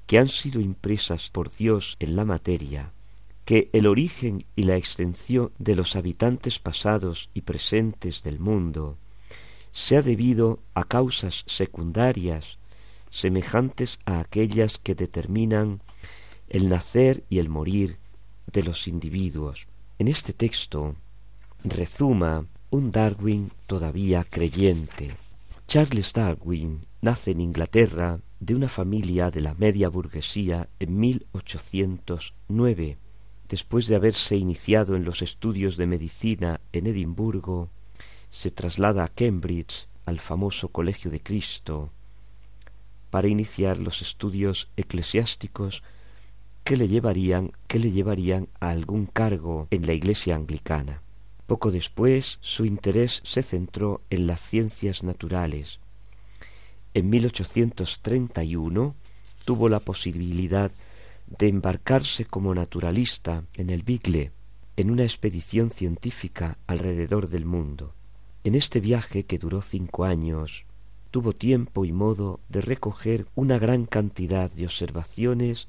[0.07, 2.93] que han sido impresas por Dios en la materia,
[3.47, 8.99] que el origen y la extensión de los habitantes pasados y presentes del mundo
[9.71, 12.59] se ha debido a causas secundarias
[13.11, 15.81] semejantes a aquellas que determinan
[16.49, 17.99] el nacer y el morir
[18.53, 19.69] de los individuos.
[20.01, 20.97] En este texto
[21.63, 25.17] rezuma un Darwin todavía creyente.
[25.69, 32.99] Charles Darwin nace en Inglaterra de una familia de la media burguesía en 1809
[33.49, 37.69] después de haberse iniciado en los estudios de medicina en Edimburgo,
[38.31, 41.91] se traslada a Cambridge, al famoso Colegio de Cristo,
[43.11, 45.83] para iniciar los estudios eclesiásticos
[46.65, 51.01] que le llevarían, que le llevarían a algún cargo en la Iglesia anglicana.
[51.47, 55.79] Poco después su interés se centró en las ciencias naturales.
[56.95, 58.95] En 1831
[59.45, 60.73] tuvo la posibilidad
[61.27, 64.33] de embarcarse como naturalista en el Bigle
[64.77, 67.95] en una expedición científica alrededor del mundo.
[68.45, 70.67] En este viaje, que duró cinco años,
[71.11, 75.69] tuvo tiempo y modo de recoger una gran cantidad de observaciones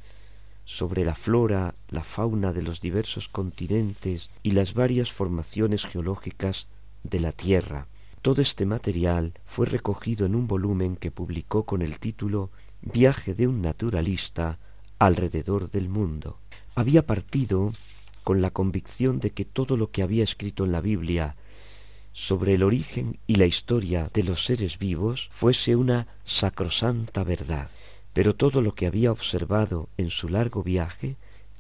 [0.66, 6.68] sobre la flora, la fauna de los diversos continentes y las varias formaciones geológicas
[7.04, 7.88] de la Tierra.
[8.22, 12.52] Todo este material fue recogido en un volumen que publicó con el título
[12.82, 14.60] Viaje de un naturalista
[15.00, 16.40] alrededor del mundo.
[16.76, 17.74] Había partido
[18.24, 21.36] con la convicción de que todo lo que había escrito en la Biblia
[22.14, 27.70] sobre el origen y la historia de los seres vivos fuese una sacrosanta verdad,
[28.14, 31.16] pero todo lo que había observado en su largo viaje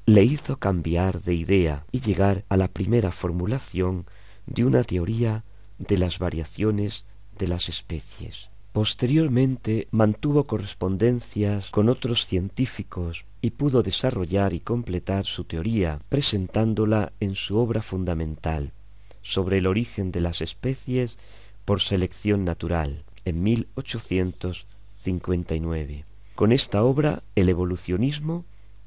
[0.05, 4.05] le hizo cambiar de idea y llegar a la primera formulación
[4.45, 5.43] de una teoría
[5.77, 7.05] de las variaciones
[7.37, 8.49] de las especies.
[8.71, 17.35] Posteriormente mantuvo correspondencias con otros científicos y pudo desarrollar y completar su teoría presentándola en
[17.35, 18.73] su obra fundamental
[19.21, 21.17] sobre el origen de las especies
[21.65, 26.05] por selección natural en 1859.
[26.35, 28.45] Con esta obra el evolucionismo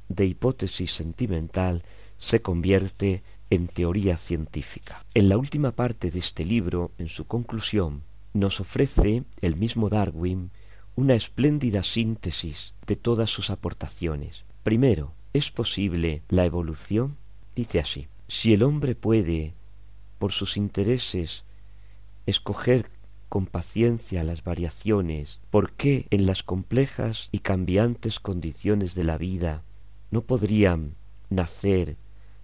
[0.08, 1.82] de hipótesis sentimental
[2.16, 5.04] se convierte en teoría científica.
[5.14, 10.50] En la última parte de este libro, en su conclusión, nos ofrece el mismo Darwin
[10.96, 14.44] una espléndida síntesis de todas sus aportaciones.
[14.62, 17.16] Primero, ¿es posible la evolución?
[17.54, 19.54] Dice así, si el hombre puede,
[20.18, 21.44] por sus intereses,
[22.26, 22.90] escoger
[23.28, 29.62] con paciencia las variaciones, ¿por qué en las complejas y cambiantes condiciones de la vida
[30.10, 30.96] no podrían
[31.28, 31.96] nacer,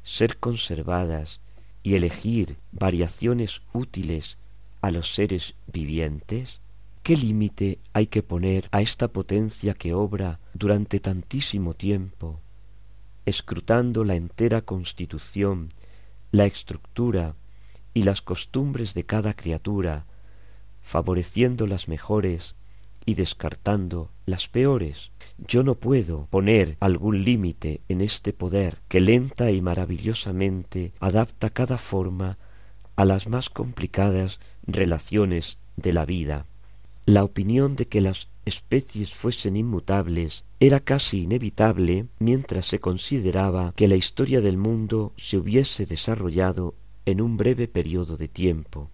[0.05, 1.41] ser conservadas
[1.82, 4.39] y elegir variaciones útiles
[4.87, 6.61] a los seres vivientes?
[7.03, 12.41] ¿Qué límite hay que poner a esta potencia que obra durante tantísimo tiempo,
[13.24, 15.72] escrutando la entera constitución
[16.30, 17.34] la estructura
[17.95, 20.07] y las costumbres de cada criatura,
[20.82, 22.55] favoreciendo las mejores
[23.05, 25.11] y descartando las peores.
[25.39, 31.78] Yo no puedo poner algún límite en este poder que lenta y maravillosamente adapta cada
[31.78, 32.39] forma
[32.97, 36.47] a las más complicadas relaciones de la vida.
[37.05, 43.89] La opinión de que las especies fuesen inmutables era casi inevitable mientras se consideraba que
[43.89, 48.91] la historia del mundo se hubiese desarrollado en un breve periodo de tiempo.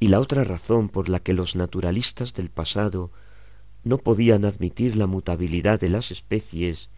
[0.00, 3.12] Y la otra razón por la que los naturalistas del pasado
[3.84, 6.90] no podían admitir la mutabilidad de las especies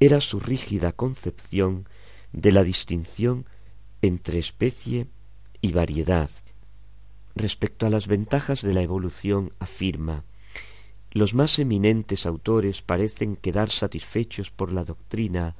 [0.00, 1.88] era su rígida concepción
[2.32, 3.46] de la distinción
[4.02, 5.08] entre especie
[5.60, 6.30] y variedad.
[7.36, 10.24] Respecto a las ventajas de la evolución, afirma
[11.16, 15.56] los más eminentes autores parecen quedar satisfechos por la doctrina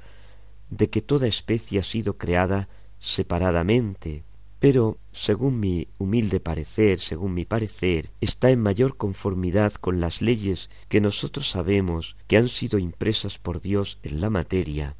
[0.69, 2.69] de que toda especie ha sido creada
[2.99, 4.23] separadamente,
[4.59, 10.69] pero, según mi humilde parecer, según mi parecer, está en mayor conformidad con las leyes
[10.89, 14.95] que nosotros sabemos que han sido impresas por Dios en la materia,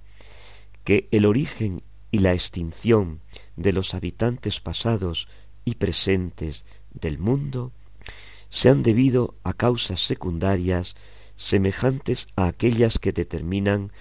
[0.83, 3.21] que el origen y la extinción
[3.55, 5.27] de los habitantes pasados
[5.67, 6.63] y presentes
[6.93, 7.73] del mundo
[8.47, 10.95] se han debido a causas secundarias
[11.35, 13.91] semejantes a aquellas que determinan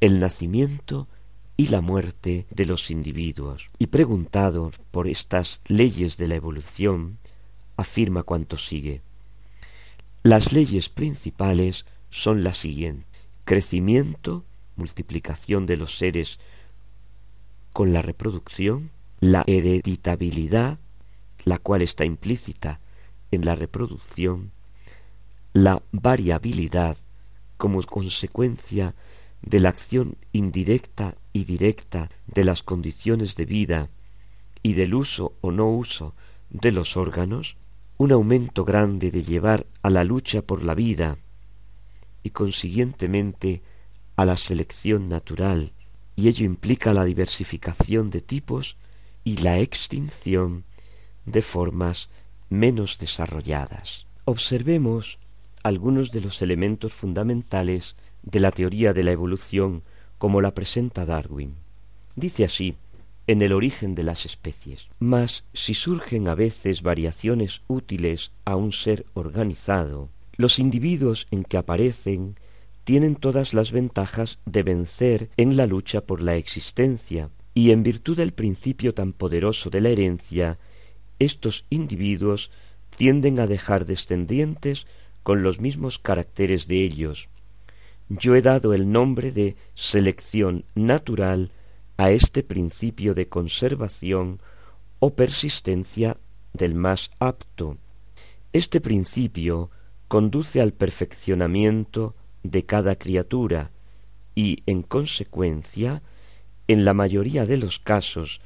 [0.00, 1.08] el nacimiento
[1.56, 3.70] y la muerte de los individuos.
[3.78, 7.16] Y preguntado por estas leyes de la evolución,
[7.78, 9.00] afirma cuanto sigue.
[10.22, 13.06] Las leyes principales son las siguientes.
[13.46, 14.44] Crecimiento,
[14.76, 16.38] multiplicación de los seres
[17.72, 20.80] con la reproducción, la hereditabilidad,
[21.44, 22.80] la cual está implícita
[23.30, 24.52] en la reproducción,
[25.52, 26.96] la variabilidad
[27.56, 28.94] como consecuencia
[29.42, 33.90] de la acción indirecta y directa de las condiciones de vida
[34.62, 36.14] y del uso o no uso
[36.50, 37.56] de los órganos,
[37.98, 41.18] un aumento grande de llevar a la lucha por la vida
[42.22, 43.62] y consiguientemente
[44.16, 45.72] a la selección natural,
[46.16, 48.76] y ello implica la diversificación de tipos
[49.24, 50.64] y la extinción
[51.26, 52.08] de formas
[52.50, 54.06] menos desarrolladas.
[54.24, 55.18] Observemos
[55.62, 59.82] algunos de los elementos fundamentales de la teoría de la evolución
[60.18, 61.54] como la presenta Darwin.
[62.16, 62.76] Dice así,
[63.26, 64.88] en el origen de las especies.
[64.98, 71.56] Mas si surgen a veces variaciones útiles a un ser organizado, los individuos en que
[71.56, 72.36] aparecen
[72.84, 78.16] tienen todas las ventajas de vencer en la lucha por la existencia, y en virtud
[78.16, 80.58] del principio tan poderoso de la herencia,
[81.18, 82.50] estos individuos
[82.96, 84.86] tienden a dejar descendientes
[85.22, 87.28] con los mismos caracteres de ellos.
[88.08, 91.50] Yo he dado el nombre de selección natural
[91.96, 94.40] a este principio de conservación
[94.98, 96.18] o persistencia
[96.52, 97.78] del más apto.
[98.52, 99.70] Este principio
[100.08, 103.70] conduce al perfeccionamiento de cada criatura
[104.34, 106.02] y, en consecuencia,
[106.68, 108.40] en la mayoría de los casos,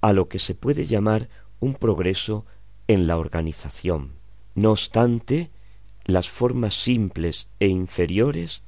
[0.00, 1.28] a lo que se puede llamar
[1.62, 2.44] un progreso
[2.88, 4.14] en la organización.
[4.56, 5.50] No obstante,
[6.04, 8.62] las formas simples e inferiores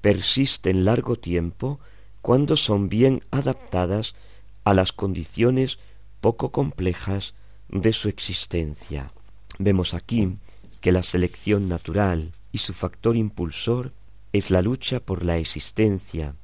[0.00, 1.80] persisten largo tiempo
[2.22, 4.14] cuando son bien adaptadas
[4.62, 5.80] a las condiciones
[6.20, 7.34] poco complejas
[7.68, 9.12] de su existencia.
[9.58, 10.38] Vemos aquí
[10.80, 13.92] que la selección natural y su factor impulsor
[14.32, 16.36] es la lucha por la existencia,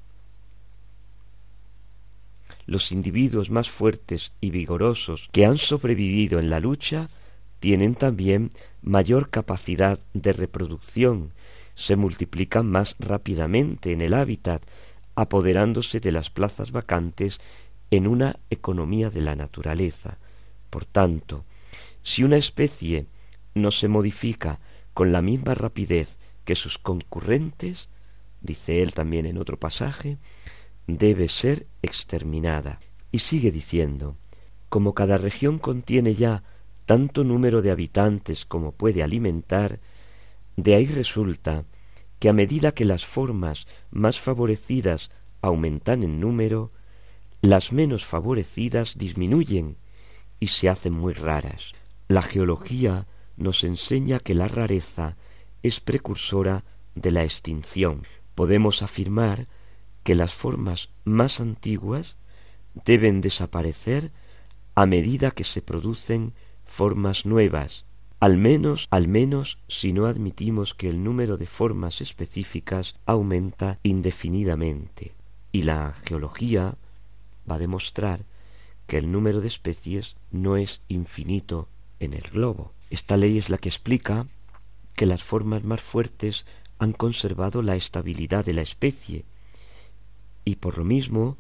[2.67, 7.09] los individuos más fuertes y vigorosos que han sobrevivido en la lucha
[7.61, 8.51] tienen también
[8.83, 11.33] mayor capacidad de reproducción,
[11.75, 14.63] se multiplican más rápidamente en el hábitat,
[15.15, 17.41] apoderándose de las plazas vacantes
[17.91, 20.19] en una economía de la naturaleza.
[20.71, 21.45] Por tanto,
[22.03, 23.07] si una especie
[23.55, 24.61] no se modifica
[24.93, 27.89] con la misma rapidez que sus concurrentes,
[28.41, 30.19] dice él también en otro pasaje,
[30.87, 32.81] debe ser exterminada.
[33.13, 34.17] Y sigue diciendo,
[34.69, 36.43] como cada región contiene ya
[36.85, 39.81] tanto número de habitantes como puede alimentar,
[40.57, 41.65] de ahí resulta
[42.19, 45.11] que a medida que las formas más favorecidas
[45.43, 46.73] aumentan en número,
[47.41, 49.77] las menos favorecidas disminuyen
[50.41, 51.73] y se hacen muy raras.
[52.09, 53.07] La geología
[53.37, 55.17] nos enseña que la rareza
[55.63, 56.65] es precursora
[56.95, 58.07] de la extinción.
[58.35, 59.49] Podemos afirmar
[60.07, 62.17] que las formas más antiguas
[62.85, 64.13] deben desaparecer
[64.77, 66.33] a medida que se producen
[66.65, 67.87] formas nuevas,
[68.21, 75.13] al menos, al menos si no admitimos que el número de formas específicas aumenta indefinidamente.
[75.51, 76.77] Y la geología
[77.51, 78.27] va a demostrar
[78.87, 82.75] que el número de especies no es infinito en el globo.
[82.91, 84.29] Esta ley es la que explica
[84.95, 86.47] que las formas más fuertes
[86.79, 89.25] han conservado la estabilidad de la especie
[90.47, 91.37] y por lo mismo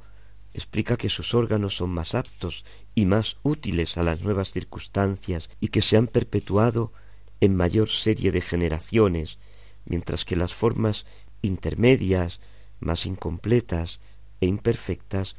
[0.52, 5.68] explica que sus órganos son más aptos y más útiles a las nuevas circunstancias y
[5.68, 6.92] que se han perpetuado
[7.40, 9.38] en mayor serie de generaciones,
[9.84, 11.06] mientras que las formas
[11.40, 12.40] intermedias,
[12.80, 14.00] más incompletas
[14.40, 15.36] e imperfectas,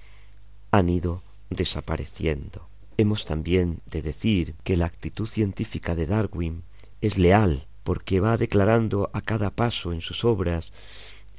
[0.71, 2.69] han ido desapareciendo.
[2.97, 6.63] Hemos también de decir que la actitud científica de Darwin
[7.01, 10.71] es leal, porque va declarando a cada paso en sus obras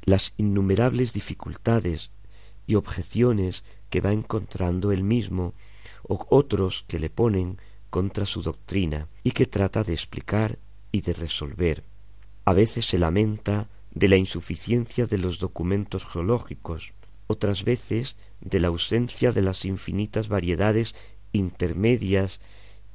[0.03, 2.11] las innumerables dificultades
[2.69, 5.55] y objeciones que va encontrando él mismo
[6.07, 7.57] o otros que le ponen
[7.89, 10.59] contra su doctrina y que trata de explicar
[10.91, 11.83] y de resolver.
[12.45, 16.93] A veces se lamenta de la insuficiencia de los documentos geológicos,
[17.25, 20.93] otras veces de la ausencia de las infinitas variedades
[21.31, 22.39] intermedias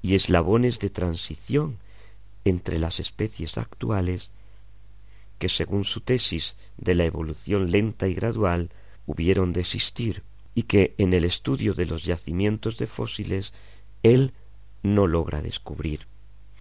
[0.03, 1.79] y eslabones de transición
[2.45, 4.31] entre las especies actuales
[5.41, 8.71] que según su tesis de la evolución lenta y gradual
[9.07, 10.23] hubieron de existir
[10.55, 13.53] y que en el estudio de los yacimientos de fósiles
[14.03, 14.33] él
[14.83, 16.07] no logra descubrir.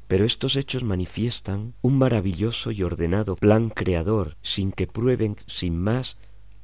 [0.07, 6.17] Pero estos hechos manifiestan un maravilloso y ordenado plan creador sin que prueben sin más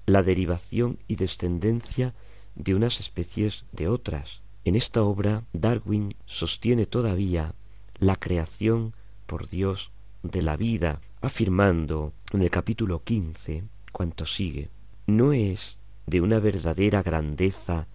[0.05, 2.15] la derivación y descendencia
[2.55, 4.41] de unas especies de otras.
[4.65, 7.53] En esta obra Darwin sostiene todavía
[7.97, 8.93] la creación
[9.25, 9.91] por Dios
[10.23, 14.69] de la vida, afirmando en el capítulo quince cuanto sigue
[15.09, 17.87] no es de una verdadera grandeza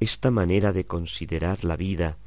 [0.00, 2.18] esta manera de considerar la vida,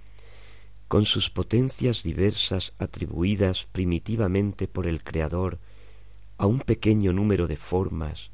[0.87, 5.59] con sus potencias diversas atribuidas primitivamente por el Creador
[6.37, 8.31] a un pequeño número de formas,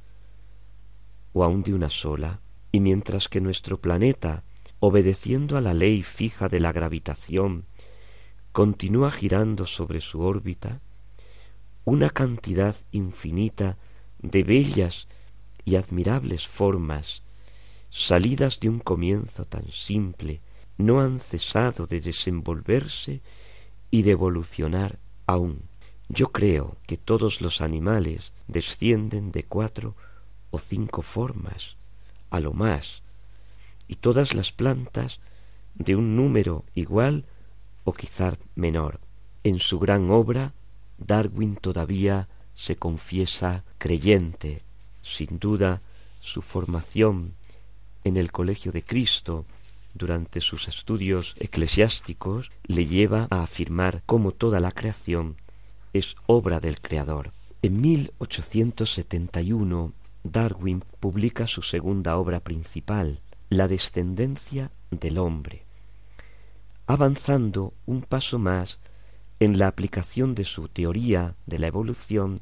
[1.34, 2.42] o aun de una sola,
[2.72, 4.44] y mientras que nuestro planeta,
[4.80, 7.66] obedeciendo a la ley fija de la gravitación,
[8.52, 10.80] continúa girando sobre su órbita,
[11.86, 13.78] una cantidad infinita
[14.20, 15.08] de bellas
[15.66, 17.24] y admirables formas,
[17.90, 20.42] salidas de un comienzo tan simple,
[20.78, 23.22] no han cesado de desenvolverse
[23.92, 25.62] y de evolucionar aún.
[26.10, 29.96] Yo creo que todos los animales descienden de cuatro
[30.52, 31.78] o cinco formas,
[32.30, 33.04] a lo más,
[33.88, 35.20] y todas las plantas
[35.76, 37.26] de un número igual
[37.84, 39.00] o quizá menor.
[39.44, 40.54] En su gran obra,
[40.98, 44.64] Darwin todavía se confiesa creyente
[45.04, 45.84] sin duda,
[46.22, 47.36] su formación
[48.04, 49.46] en el Colegio de Cristo
[49.94, 55.36] durante sus estudios eclesiásticos le lleva a afirmar cómo toda la creación
[55.94, 57.32] es obra del Creador.
[57.62, 59.94] En 1871
[60.24, 65.64] Darwin publica su segunda obra principal, La descendencia del hombre,
[66.88, 68.80] avanzando un paso más
[69.40, 72.40] en la aplicación de su teoría de la evolución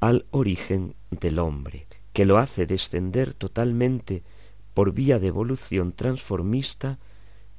[0.00, 4.22] al origen del hombre, que lo hace descender totalmente
[4.74, 6.98] por vía de evolución transformista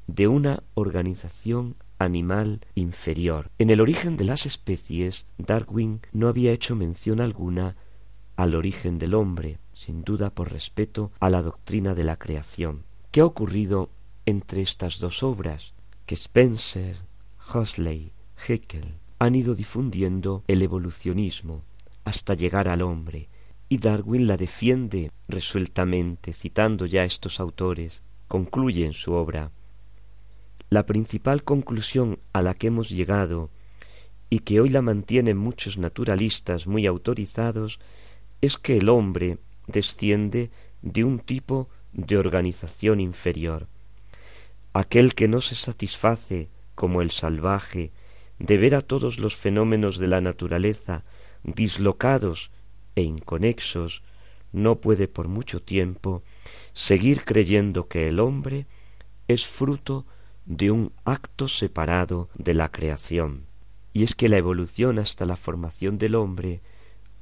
[0.07, 3.51] de una organización animal inferior.
[3.57, 7.75] En el origen de las especies, Darwin no había hecho mención alguna
[8.37, 12.85] al origen del hombre, sin duda por respeto a la doctrina de la creación.
[13.11, 13.89] ¿Qué ha ocurrido
[14.25, 15.73] entre estas dos obras?
[16.05, 16.97] Que Spencer,
[17.53, 18.13] Huxley,
[18.47, 21.63] Haeckel han ido difundiendo el evolucionismo,
[22.09, 23.29] hasta llegar al hombre,
[23.69, 29.51] y Darwin la defiende resueltamente, citando ya estos autores, concluye en su obra.
[30.71, 33.51] La principal conclusión a la que hemos llegado,
[34.27, 37.79] y que hoy la mantienen muchos naturalistas muy autorizados,
[38.41, 39.37] es que el hombre
[39.67, 40.49] desciende
[40.81, 43.67] de un tipo de organización inferior,
[44.73, 47.91] aquel que no se satisface, como el salvaje,
[48.39, 51.03] de ver a todos los fenómenos de la naturaleza
[51.43, 52.51] dislocados
[52.95, 54.03] e inconexos,
[54.51, 56.23] no puede por mucho tiempo
[56.73, 58.67] seguir creyendo que el hombre
[59.27, 60.05] es fruto
[60.45, 63.45] de un acto separado de la creación.
[63.93, 66.61] Y es que la evolución hasta la formación del hombre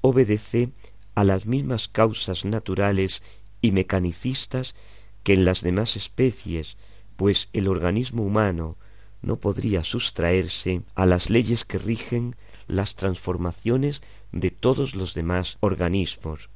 [0.01, 0.69] obedece
[1.15, 3.23] a las mismas causas naturales
[3.61, 4.75] y mecanicistas
[5.23, 6.77] que en las demás especies,
[7.15, 8.77] pues el organismo humano
[9.21, 12.35] no podría sustraerse a las leyes que rigen
[12.67, 14.01] las transformaciones
[14.31, 16.49] de todos los demás organismos.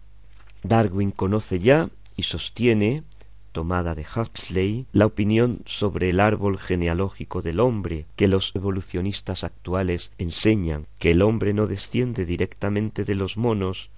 [0.64, 3.04] Darwin conoce ya y sostiene,
[3.52, 10.12] tomada de Huxley, la opinión sobre el árbol genealógico del hombre que los evolucionistas actuales
[10.18, 13.90] enseñan que el hombre no desciende directamente de los monos,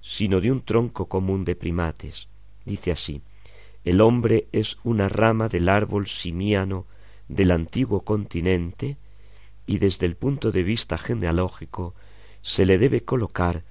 [0.00, 2.28] sino de un tronco común de primates.
[2.64, 3.22] Dice así,
[3.84, 6.86] el hombre es una rama del árbol simiano
[7.28, 8.96] del antiguo continente
[9.68, 11.94] y desde el punto de vista genealógico
[12.40, 13.64] se le debe colocar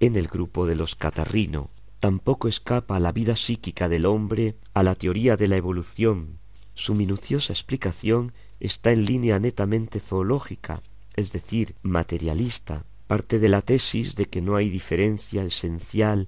[0.00, 1.70] en el grupo de los catarrino.
[2.00, 6.40] Tampoco escapa la vida psíquica del hombre a la teoría de la evolución.
[6.74, 10.82] Su minuciosa explicación está en línea netamente zoológica,
[11.14, 16.26] es decir, materialista, parte de la tesis de que no hay diferencia esencial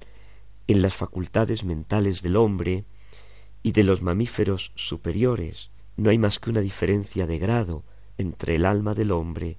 [0.68, 2.84] en las facultades mentales del hombre
[3.64, 7.82] y de los mamíferos superiores, no hay más que una diferencia de grado
[8.18, 9.58] entre el alma del hombre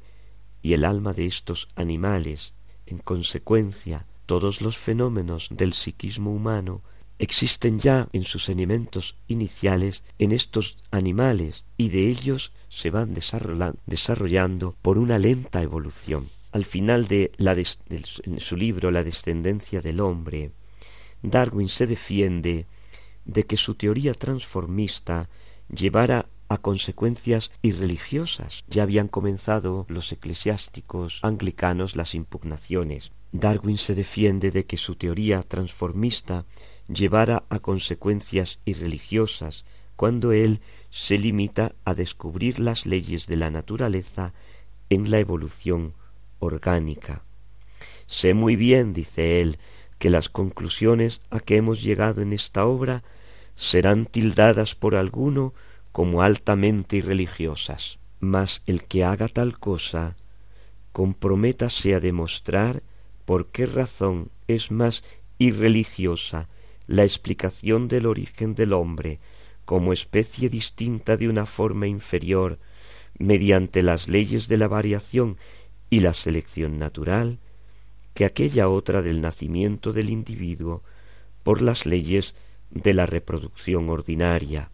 [0.62, 2.54] y el alma de estos animales.
[2.86, 6.82] En consecuencia, todos los fenómenos del psiquismo humano
[7.20, 14.76] existen ya en sus elementos iniciales en estos animales y de ellos se van desarrollando
[14.82, 16.28] por una lenta evolución.
[16.52, 20.52] Al final de, en su libro La descendencia del hombre,
[21.22, 22.68] Darwin se defiende
[23.26, 25.30] de que su teoría transformista
[25.70, 28.64] llevara a consecuencias irreligiosas.
[28.68, 33.12] Ya habían comenzado los eclesiásticos anglicanos las impugnaciones.
[33.32, 36.46] Darwin se defiende de que su teoría transformista
[36.88, 44.34] llevara a consecuencias irreligiosas cuando él se limita a descubrir las leyes de la naturaleza
[44.90, 45.94] en la evolución
[46.40, 47.24] orgánica.
[48.06, 49.58] Sé muy bien, dice él,
[50.00, 53.04] que las conclusiones a que hemos llegado en esta obra
[53.56, 55.54] serán tildadas por alguno
[55.98, 57.98] como altamente irreligiosas.
[58.20, 60.16] Mas el que haga tal cosa,
[60.92, 62.84] comprométase a demostrar
[63.26, 65.04] por qué razón es más
[65.40, 66.50] irreligiosa
[66.86, 69.20] la explicación del origen del hombre
[69.66, 72.60] como especie distinta de una forma inferior
[73.18, 75.38] mediante las leyes de la variación
[75.90, 77.40] y la selección natural
[78.14, 80.84] que aquella otra del nacimiento del individuo
[81.42, 82.36] por las leyes
[82.70, 84.70] de la reproducción ordinaria.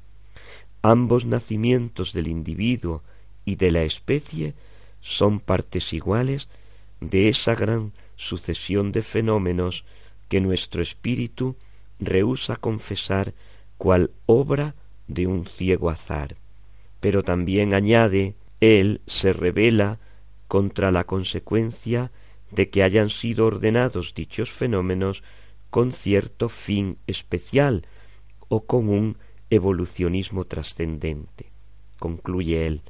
[0.85, 3.03] Ambos nacimientos del individuo
[3.45, 4.53] y de la especie
[4.99, 6.49] son partes iguales
[6.99, 9.85] de esa gran sucesión de fenómenos
[10.27, 11.55] que nuestro espíritu
[11.99, 13.33] rehúsa confesar
[13.77, 14.75] cual obra
[15.07, 16.35] de un ciego azar.
[16.99, 19.99] Pero también añade, él se revela
[20.49, 22.11] contra la consecuencia
[22.51, 25.23] de que hayan sido ordenados dichos fenómenos
[25.69, 27.87] con cierto fin especial
[28.49, 29.17] o con un
[29.55, 31.51] evolucionismo trascendente.
[31.99, 32.81] Concluye él,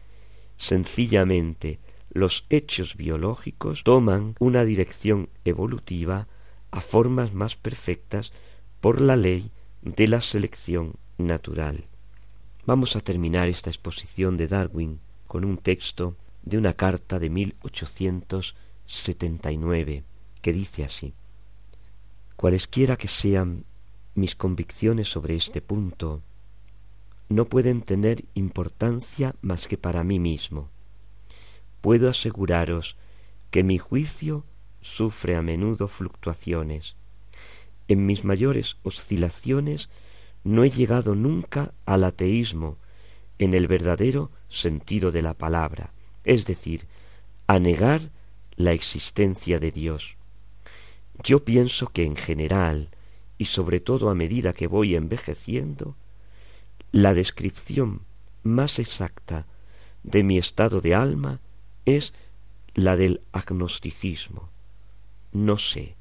[0.57, 6.27] sencillamente los hechos biológicos toman una dirección evolutiva
[6.71, 8.33] a formas más perfectas
[8.79, 9.51] por la ley
[9.81, 11.85] de la selección natural.
[12.65, 20.03] Vamos a terminar esta exposición de Darwin con un texto de una carta de 1879
[20.41, 21.13] que dice así
[22.35, 23.65] Cualesquiera que sean
[24.15, 26.21] mis convicciones sobre este punto,
[27.33, 30.69] no pueden tener importancia más que para mí mismo.
[31.81, 32.97] Puedo aseguraros
[33.51, 34.45] que mi juicio
[34.81, 36.95] sufre a menudo fluctuaciones.
[37.87, 39.89] En mis mayores oscilaciones
[40.43, 42.77] no he llegado nunca al ateísmo
[43.39, 45.91] en el verdadero sentido de la palabra,
[46.23, 46.87] es decir,
[47.47, 48.11] a negar
[48.55, 50.17] la existencia de Dios.
[51.23, 52.89] Yo pienso que en general,
[53.37, 55.95] y sobre todo a medida que voy envejeciendo,
[56.93, 58.03] la descripción
[58.43, 59.47] más exacta
[60.03, 61.39] de mi estado de alma
[61.85, 62.13] es
[62.75, 64.49] la del agnosticismo.
[65.31, 65.95] No sé,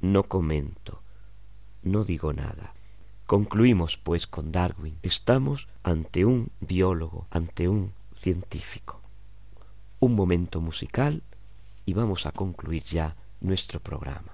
[0.00, 1.00] no comento,
[1.84, 2.74] no digo nada.
[3.26, 4.98] Concluimos, pues, con Darwin.
[5.04, 9.00] Estamos ante un biólogo, ante un científico.
[10.00, 11.22] Un momento musical
[11.86, 14.32] y vamos a concluir ya nuestro programa.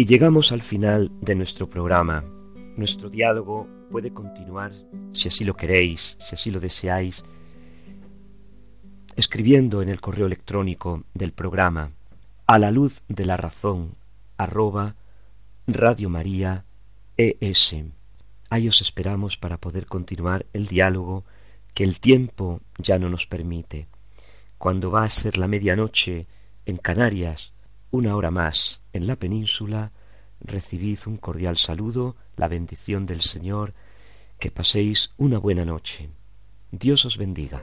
[0.00, 2.22] Y llegamos al final de nuestro programa.
[2.76, 4.70] Nuestro diálogo puede continuar,
[5.12, 7.24] si así lo queréis, si así lo deseáis,
[9.16, 11.90] escribiendo en el correo electrónico del programa
[12.46, 13.96] a la luz de la razón
[14.36, 14.94] arroba
[15.66, 16.64] Radio María
[17.16, 17.74] ES.
[18.50, 21.24] Ahí os esperamos para poder continuar el diálogo
[21.74, 23.88] que el tiempo ya no nos permite.
[24.58, 26.28] Cuando va a ser la medianoche
[26.66, 27.52] en Canarias,
[27.90, 29.92] una hora más en la península,
[30.40, 33.74] recibid un cordial saludo, la bendición del Señor,
[34.38, 36.10] que paséis una buena noche.
[36.70, 37.62] Dios os bendiga.